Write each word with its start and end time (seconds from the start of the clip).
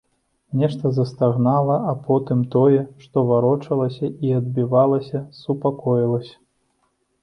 Нешта 0.61 0.91
застагнала, 0.99 1.75
а 1.91 1.93
потым 2.07 2.41
тое, 2.57 2.81
што 3.05 3.27
варочалася 3.35 4.13
і 4.27 4.35
адбівалася, 4.41 5.27
супакоілася. 5.45 6.37